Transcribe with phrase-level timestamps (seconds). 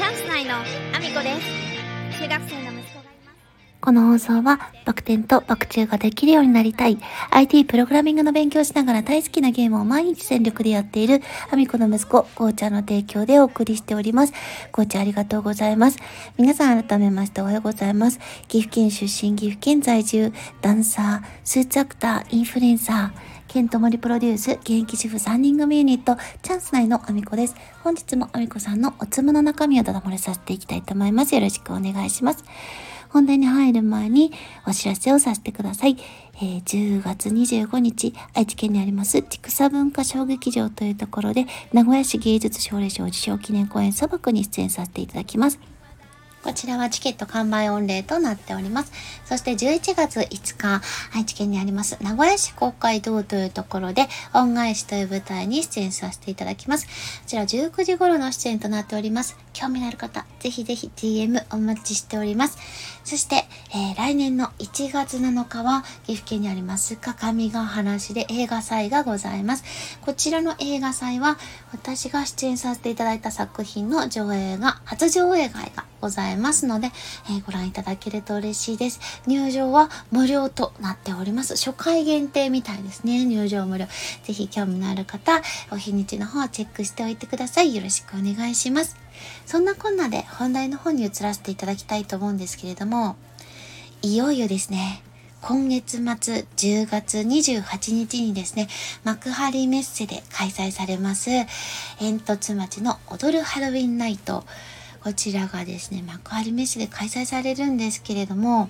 [0.00, 1.38] チャンス内のアミコで
[2.08, 3.40] す中学生の息子がいます
[3.82, 6.96] この放送は、バク転とバク宙ができるようになりたい、
[7.30, 14.32] IT プログラミングの勉強しながら大好きなゲームを毎日全力でやっている、アミコの息子、こうちゃんの提供でお送りしております。
[14.72, 15.98] こうちゃんありがとうございます。
[16.38, 18.20] 皆さん改めましておはようございます。
[18.48, 20.32] 岐阜県出身、岐阜県在住、
[20.62, 27.56] ダンサー、スーツアクター、インフルエンサー、ケントモリプロデュース、現役主婦3人組ユニット、チャンス内のアミコです。
[27.82, 31.34] 本日もアミコさんのおつむの中身をただ漏れさせていきたいと思います。
[31.34, 32.44] よろしくお願いします。
[33.08, 34.32] 本題に入る前に
[34.68, 35.96] お知らせをさせてください。
[36.36, 45.58] えー10月25日、愛知県にあります、千草文化小劇場というところで、名古屋市芸術奨励賞受賞記念公演砂漠に出演させていただきます。
[46.42, 48.92] こちらはチケット完売御礼となっております。
[49.24, 50.82] そして11月5日、
[51.14, 56.86] 愛知県にあります名古屋市公会堂というところで、恩返しという舞台に出演させていただきます。
[56.86, 56.92] こ
[57.26, 59.36] ちら19時頃の出演となっております。
[59.52, 62.58] 興味のある方、ぜひぜひ DM お待ちしております。
[63.04, 63.44] そして、
[63.74, 69.64] えー来年の1月7日は岐阜県にあります各務原市で映画祭がございます。
[70.00, 71.38] こちらの映画祭は
[71.72, 76.90] 私が出演させていただいた作品の上映が、初上映会がございますので、
[77.28, 79.00] えーご覧いただけると嬉しいです。
[79.26, 81.56] 入場は無料となっております。
[81.56, 83.24] 初回限定みたいですね。
[83.24, 83.86] 入場無料。
[84.24, 87.74] ぜひ興味のある方、お日にちの方をチェックしておいてください。
[87.74, 88.96] よろしくお願いします。
[89.46, 93.16] そんなこんなで本題の方に移らせていただきたいと思うんですけれども、
[94.02, 95.02] いよいよですね、
[95.42, 98.68] 今月末10月28日にですね、
[99.04, 101.30] 幕張メッセで開催されます、
[101.98, 104.44] 煙突町の踊るハロウィンナイト。
[105.02, 108.68] こちらがですね、幕張メッセで開催されるんですけれども、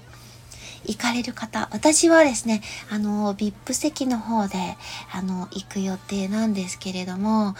[0.86, 4.76] 行かれる方、私はですね、あの、VIP 席の方で、
[5.12, 7.54] あの、行く予定なんですけれども、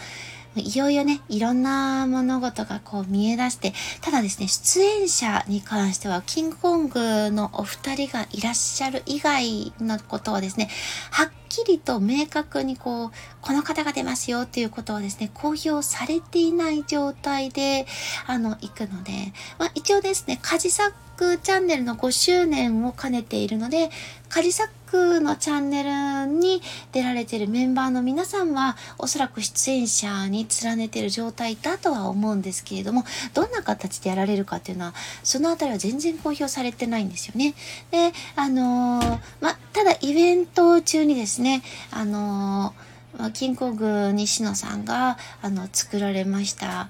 [0.55, 10.69] いよいよね、いろんな物事がこう見え出して、ただですね、出演者に関しては、キングコングのお二人がいらっしゃる以外のことはですね、
[11.11, 17.85] はっきりと明確にこう、この方が出ますよっていうことはですね、公表されていない状態で、
[18.25, 19.11] あの、行くので、
[19.59, 23.91] まあ一応ですね、カジサックチャンネルの5周年を兼ねているので、
[24.29, 37.53] カジサックのチャンネルに出られているメンバーの皆さんは、おそらく出演者に連ねている状態だとは思うんですけれども、どんな形でやられるかっていうのは、そのあたりは全然公表されてないんですよね。
[37.91, 42.91] で、あのーま、ただイベント中にですね、あのー
[43.33, 46.89] キンコング西野さんが、あの、作られました、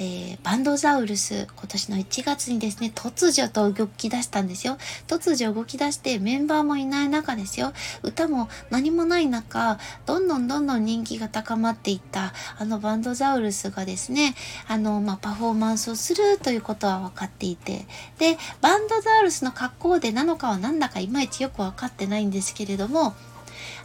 [0.00, 4.78] えーバンドザウルス、今年の1月にですね、突如と動き出したんですよ。
[5.06, 7.74] 突如動き出してメンバーもいない中ですよ。
[8.02, 14.34] 歌も何もない中、どんどんどんどん人気が高まっていった、あのバンドザウルスがですね、
[14.66, 17.86] あの、まあ、パフォーマンスをするということは分かっていて、
[18.18, 23.14] で、バンドザウルスの格好でなのかはなんだかいまいちよく分かってないんですけれども、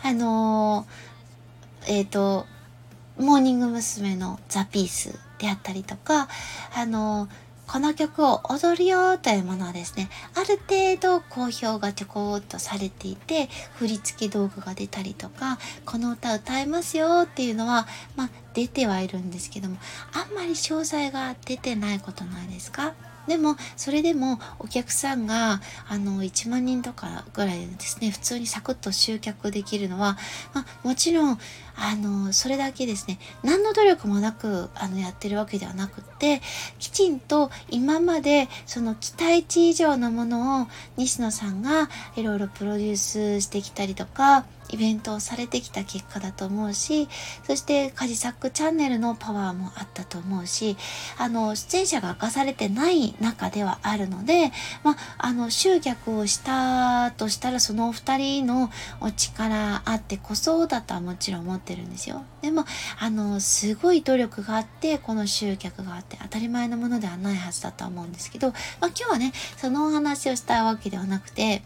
[0.01, 1.05] あのー
[1.87, 2.47] えっ、と、
[3.17, 4.15] モーニング娘。
[4.15, 6.28] のザ・ピースであったりとか、
[6.75, 7.28] あの、
[7.68, 13.47] この曲を踊るよというものはですね、ある程度好評がちょこっとされていて、
[13.78, 19.78] 振り付け道具が出たりとか、この歌歌えますよっていうのは、まあ出てはいるんですけども、
[20.13, 22.94] あんまり詳細が出てないことないですか？
[23.27, 30.17] でも、それでもお客さんが、あの、1万人とかぐらいですね、普通にサクッと集客できるのは、
[30.53, 31.39] まあ、もちろん、
[31.77, 36.41] あの、それだけですね、何の努力もなく、あの、やってるわけではなくって、
[36.79, 47.07] きちんと今まで、その期待値以上のものを、西野さんがいろいろプロデュースしてきたりとか、イベントをされてきた結果だと思うし、
[47.43, 50.77] そしてカジサックチャンネルのパワーもあったと思うし、
[51.17, 54.51] あの、出演者が明かされてない中ではあるので、
[54.83, 58.71] まあ、の、集客をしたとしたらそのお二人の
[59.01, 62.23] お力あってこそだとはもちろん思ってるんですよ。
[62.41, 62.65] でも、
[62.99, 68.49] あの、すごい努力があって、この集客があって当たり前のものではないはずだとは思うんですけど、
[68.79, 71.61] ま、今日はね、そのお話をしたわけではなくて、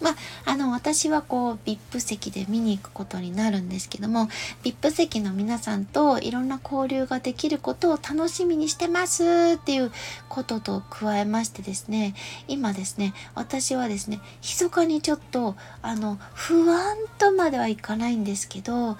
[0.00, 4.28] まあ、あの、私はこう、VIP 席で見に行くことになるんですけども、
[4.62, 9.24] VIP 席の皆さんといろんな交流ができることを楽しみにしてます
[9.54, 9.92] っていう
[10.28, 12.14] ことと加えましてですね、
[12.48, 18.96] 今ですね、私はですね、密かにちょっと、あの、不安とまではいかないんですけど、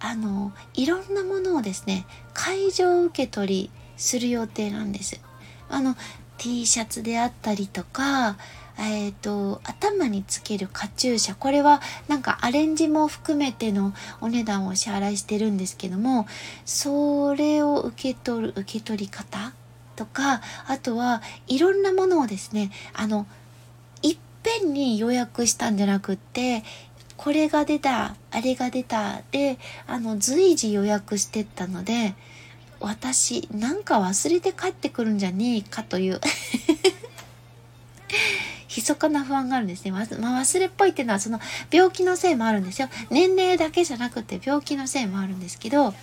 [0.00, 5.20] あの、いろんなものをですね、会場受け取りする予定なんです。
[5.68, 5.96] あの、
[6.36, 8.36] T シャツであったりとか、
[8.78, 11.34] えっ、と、頭につけるカチューシャ。
[11.34, 16.26] これはなんかアレンジも含めてのお値段をお支払いしてるんですけども、
[16.64, 19.52] それを受け取る、受け取り方？
[19.96, 23.26] とか、あとはいろんなものをですね、あの、
[24.02, 26.64] いっぺんに予約したんじゃなくって、
[27.16, 32.14] これが出た、あれが出た、で、あの、随時予約してったので、
[32.80, 36.20] 私、なんか忘れて帰ってくるんじゃねえかという
[38.84, 39.92] 密かな不安があるんですね。
[39.92, 41.40] まあ、忘れっぽいっていうのはその
[41.70, 42.88] 病気のせいもあるんですよ。
[43.10, 45.94] 年齢だけじゃなくて病気のせいもあるんですけど、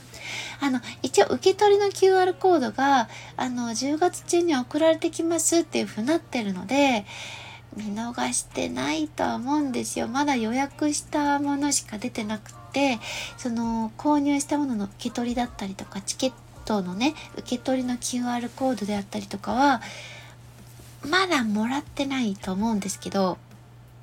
[0.59, 7.05] あの、一応受け取りの QR コードが、あの、10月中に送られてきますっていうふうになってるので、
[7.75, 10.07] 見逃してないとは思うんですよ。
[10.07, 12.99] まだ予約したものしか出てなくて、
[13.37, 16.33] その購入したものの受け取りだったりとか、チケッ
[16.65, 19.81] トのね、受け取りの QR コードであったりとかは、
[21.09, 23.37] まだもらってないと思うんですけど、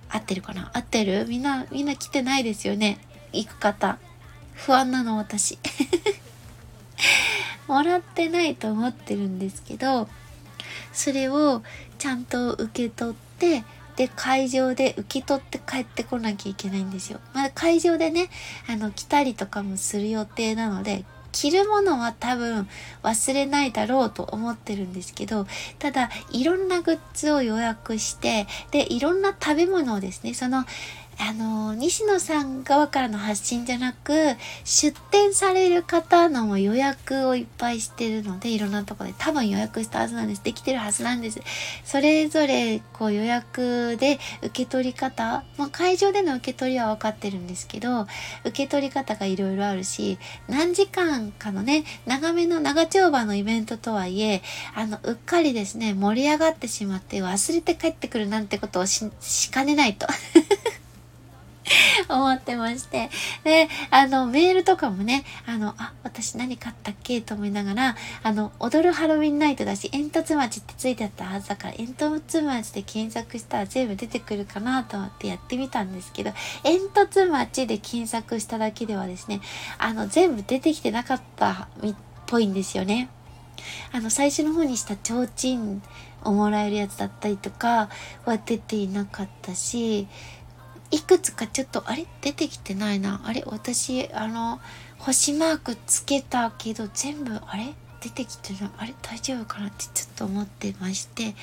[0.08, 0.70] 合ってるかな？
[0.72, 1.26] 合ってる？
[1.28, 2.98] みんな、みんな来てないですよね？
[3.32, 3.98] 行く方。
[4.54, 5.58] 不安なの私。
[7.68, 10.08] もらってないと思ってるんですけど、
[10.92, 11.62] それを
[11.98, 13.62] ちゃんと受け取って、
[13.96, 17.20] で、会場で受け取って帰ってこなきゃいけないんですよ。
[17.34, 18.30] まだ会場でね、
[18.68, 22.68] あの、来たりとかもする予定なので、着るものは多分
[23.02, 25.46] 忘れないだろうと思ってるんですけど、
[25.78, 30.64] ただいろんなグッズを予約して、で、いろんな食べ物をですね、その
[31.20, 34.12] あの、西野さん側からの発信じゃなく、
[34.64, 40.44] 出店される方の予約をいっぱいしてるので、いろんなとこで多分予約したはずなんです。
[40.44, 41.40] できてるはずなんです。
[41.84, 48.06] それぞれ、こう予約で受け取り方、まあ、会場での受け取りは分かってるんですけど、
[48.44, 50.18] 受け取り方がいろいろあるし、
[50.48, 54.40] 何時間かのね、長めの長丁場のイベントとはいえ、
[54.72, 60.06] あの、うっかりですね、盛り上がってしまって忘れて帰ってくるなんてことをし、しかねないと。
[62.08, 63.10] 思ってまして。
[63.44, 76.32] で、あの、メールとかもね、あの、あ、私何買ったっけと思いながら、あの、踊るハロウィンナイトだし、煙突町ってついてあったはずだから、煙突町で検索したら全部出てくるかなと思ってやってみたんですけど、
[76.62, 79.40] 煙突町で検索しただけではですね、
[79.78, 81.94] あの、全部出てきてなかったっ
[82.26, 83.08] ぽいんですよね。
[83.92, 85.80] あの、最初の方にした提灯
[86.24, 87.88] をもらえるやつだったりとか
[88.24, 90.08] は出ていなかったし、
[90.90, 92.06] いくつかちょっと、あれ？
[92.20, 93.20] 出てきてないな。
[93.24, 93.42] あれ？
[93.46, 94.60] 私、あの、
[94.98, 97.74] 星マークつけたけど、全部、あれ？
[98.00, 98.70] 出てきてない。
[98.78, 98.94] あれ？
[99.02, 101.34] 大丈夫かなってちょっと思ってまして、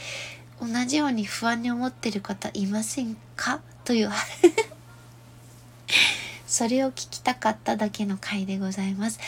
[0.61, 3.61] 同じように不安に思ってる方いませんか？
[3.83, 4.09] という。
[6.55, 9.19] それを聞きたかっただけの回でございます。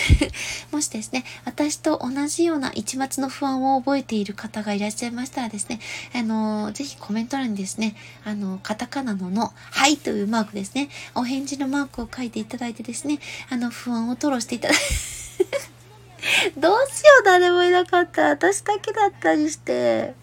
[0.72, 5.80] もしですね、私と同じような一末の不安を覚えている方がいらっしゃいましたらですね、
[6.14, 13.18] あの、ぜひコメント欄にですね、あの、カタカナのの、はいというマークですね、お返事のマークを書いていただいてですね、
[13.50, 14.82] あの、不安を吐露していただいて
[16.56, 18.28] どうしよう誰もいなかった。
[18.28, 20.14] 私だけだったりして。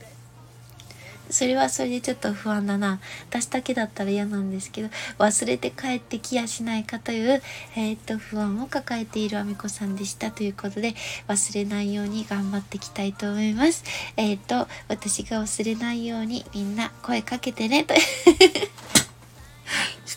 [1.30, 3.00] それはそれでちょっと不安だな。
[3.30, 7.42] 私だけだったら嫌なんですけど、忘れて帰ってきやしないかという、
[7.76, 10.96] えー、っと、不安を抱えているあみこさんでしたということで、
[11.28, 13.84] 忘れないように頑張っていきたいと思います。
[14.18, 17.94] えー、っと、私が忘れないようにみんな声かけてね、と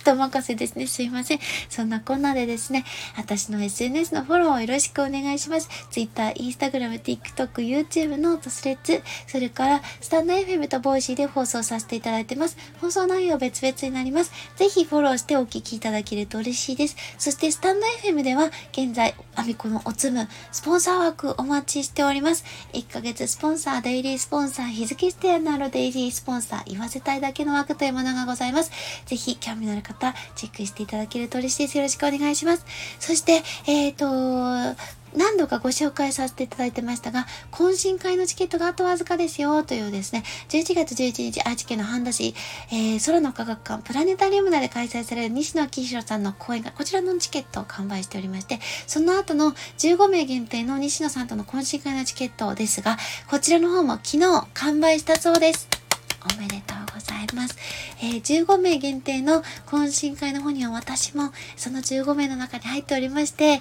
[0.03, 0.87] 人任せですね。
[0.87, 1.39] すいません。
[1.69, 2.85] そんなこんなでですね、
[3.17, 5.69] 私の SNS のフォローをよろしくお願いします。
[5.91, 12.57] Twitter、Instagram、TikTok、YouTube のとスレッズ、それからスタンド FM とボイシーで放送させていただいてます。
[12.81, 14.33] 放送内容別々になります。
[14.57, 16.97] ぜひフォローしてお聞きいただけると嬉しいです。
[17.19, 22.45] そしてスタンド FM では現在、アミコのおつむ、スポンサー枠お待ちしております。
[22.73, 28.71] 1ヶ月スポンサー、デイリースポンサー、日付指定のあるデイリースポンサー、言わせたいだけの枠というものがございます。
[29.07, 29.92] ぜひ興味のある方、
[30.35, 31.77] チェックしていただけると嬉しいです。
[31.79, 32.65] よろしくお願いします。
[32.99, 42.35] そして、えっ、ー、と、何度かご紹介させていただいてましたが、懇親会のチケットがあとわずかですよ、というですね、11月11日、愛知県の半田市、
[42.71, 52.97] えー、空の科学館、プラネタリウム内で開催される西野明宏さんの講演が、こちらのチケットを完売しておりまして、その後の15名限定の西野さんとの懇親会のチケットですが、
[53.29, 55.82] こちらの方も昨日完売したそうです。
[56.25, 57.57] おめでとうございます。
[58.01, 63.61] えー、15名限定の懇親会の方には私もその15名の中に入っておりまして、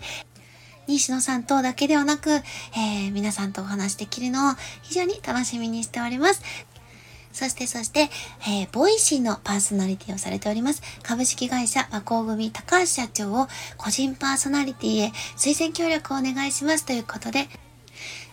[0.88, 6.42] 西野さんとだけではなく、えー、皆さんとお話できるのを非常に楽しみにしております。
[7.34, 8.10] そしてそして、
[8.42, 10.82] えー、ボイシーのパーソナリティをされております。
[11.02, 17.48] 株式会社和光組高橋社長を個人パーソナリティへ推薦協力をお願いしますということで、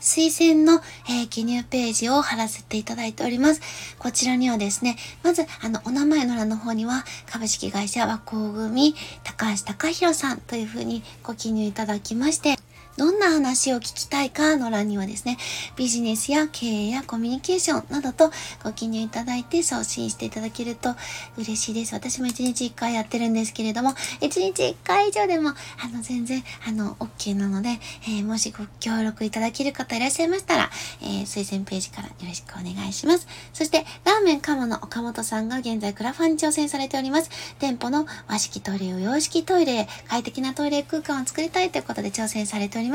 [0.01, 3.61] 推薦の、えー、記入ページを貼らせていただいております。
[3.99, 8.95] こちらにはですね、まず、あの、お名前の欄の方には、株式会社和光組
[9.25, 12.57] 高橋隆弘さんというふうにご記入いただきまして、
[12.99, 15.39] どんな話を聞きたいかの欄にはですね、
[15.77, 18.33] ビジネスや経営やコミュニケーションなどと
[18.65, 20.97] ご記入いただいて送信していただけると
[21.37, 21.95] 嬉しいです。
[21.95, 30.69] 私も1日1回やってるんですけれども、1日1回以上でも、あの、全然、あの、OK なので、えー、もしご協力いただける方いらっしゃいましたら、
[31.01, 33.29] えー、推薦ページからよろしくお願いします。
[33.53, 37.31] そして、ラーメンカモの岡本さんが現在クラファンに挑戦されております。
[37.61, 42.88] 店舗の和式トイレを洋式トイレ、快適なトイレ空間を作りたいということで挑戦されております。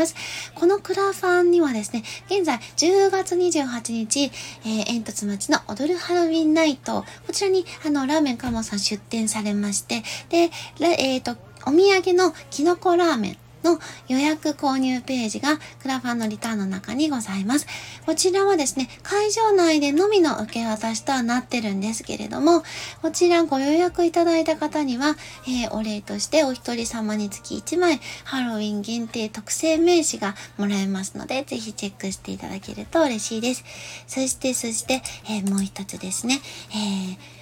[0.56, 4.32] このクラファンにはですね、現在10月28日、
[4.66, 17.68] えー、煙突町の踊るハロウィンナイト、こちらにあの、ラーメンカモさん出店されまして、で、えっ、ー、と、お土産のキノコラーメン、の予約購入ページがクラファンのリターンの中にございます。
[18.06, 22.64] こちらはですね、会場内でのみの受け渡しとはなってるんですけれども、
[23.02, 25.16] こちらご予約いただいた方には、
[25.48, 33.64] えー、お礼としてお一人様につき1枚ハロウィン限定特製名刺がもらえますので、ぜひチェックしていただけると嬉しいです。
[34.08, 36.42] そして、そして、えー、もう一つですね、
[36.72, 37.33] えー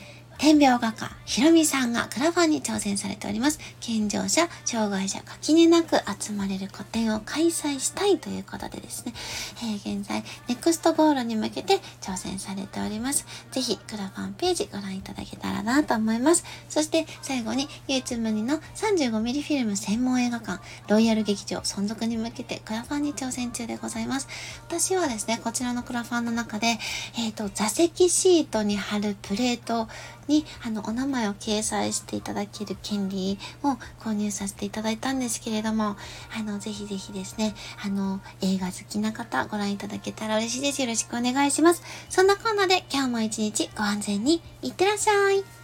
[0.42, 3.60] 天描画家、ひろみさんがクラファンに挑戦されております。
[3.80, 9.14] 健常者、障害者、垣根なく集まれる個展を開催したいということでですね、
[9.58, 13.28] えー、現在、ネクストゴールに向けて挑戦されております。
[13.52, 16.44] ぜひ、クラファンページご覧いただけたらなと思います。
[16.70, 24.28] そして、最後に、YouTube にの 35mm フィルム専門映画館、ロイヤル劇場存続に向けてクラファンに挑戦中でございます。
[24.68, 26.80] 私はですね、こちらのクラファンの中で、
[27.20, 29.88] えっ、ー、と、座席シートに貼るプレート
[30.32, 35.98] にあのお名前を掲載していただける権利を購入させていただいたんですけれども、
[36.38, 40.82] あの、ぜひぜひですね、あの、映画好きな方ご覧いただけたら嬉しいです。
[40.82, 41.84] よろしくお願いします。
[42.10, 45.61] そんなこんなで今日も一日ご安全にいってらっしゃい。